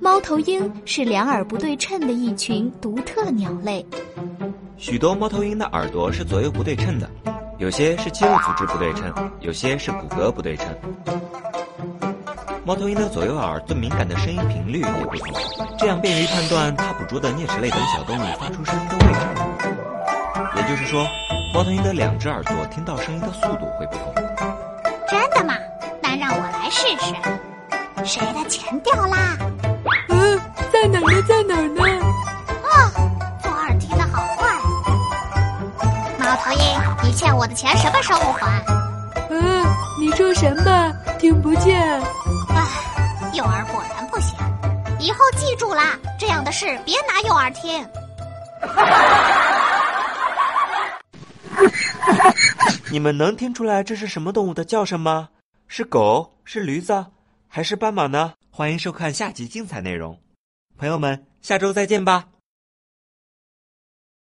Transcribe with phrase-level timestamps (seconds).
[0.00, 3.84] 猫头鹰是两耳不对称的一群独特鸟类。
[4.76, 7.08] 许多猫头鹰的耳朵是左右不对称的
[7.58, 10.66] 有些是肌肉组织不对称有些是骨骼不对称。
[12.64, 15.32] 猫头鹰的左右耳对敏感的声音频率也不同
[15.78, 19.20] 这样便于判断它捕捉的啮齿类等小动物发出声音的位置
[20.56, 21.06] 也就是说
[21.54, 24.28] 猫头鹰的两只耳朵听到声音的速度会不同。
[26.88, 27.12] 试试。
[28.04, 29.36] 谁的钱掉啦？
[30.08, 30.40] 嗯，
[30.72, 31.22] 在哪儿呢？
[31.28, 31.82] 在哪儿呢？
[32.64, 32.88] 啊，
[33.42, 34.58] 左耳听得好坏。
[36.18, 36.58] 猫头鹰，
[37.02, 38.64] 你欠我的钱什么时候还？
[39.28, 39.66] 嗯，
[40.00, 40.94] 你说什么？
[41.18, 41.78] 听不见。
[42.48, 42.66] 唉，
[43.34, 44.38] 右耳果然不行。
[44.98, 47.86] 以后记住啦，这样的事别拿右耳听。
[52.90, 55.28] 你们能听出来这是什么动物的叫声吗？
[55.70, 56.40] 是狗？
[56.44, 57.04] 是驴子？
[57.46, 58.32] 还是斑马呢？
[58.50, 60.18] 欢迎收看下集精彩内容，
[60.78, 62.26] 朋友们，下周再见吧。